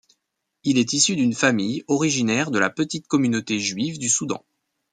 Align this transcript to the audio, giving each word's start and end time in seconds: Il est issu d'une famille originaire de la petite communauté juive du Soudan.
Il 0.63 0.79
est 0.79 0.93
issu 0.93 1.15
d'une 1.15 1.35
famille 1.35 1.83
originaire 1.87 2.49
de 2.49 2.57
la 2.57 2.71
petite 2.71 3.05
communauté 3.05 3.59
juive 3.59 3.99
du 3.99 4.09
Soudan. 4.09 4.43